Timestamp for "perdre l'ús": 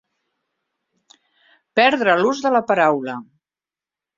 1.81-2.43